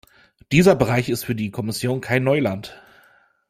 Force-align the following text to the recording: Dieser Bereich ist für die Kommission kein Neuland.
Dieser 0.51 0.75
Bereich 0.75 1.09
ist 1.09 1.25
für 1.25 1.35
die 1.35 1.51
Kommission 1.51 2.01
kein 2.01 2.23
Neuland. 2.23 2.73